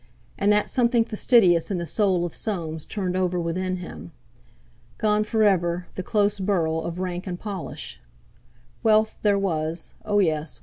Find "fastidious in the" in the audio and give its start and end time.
1.05-1.85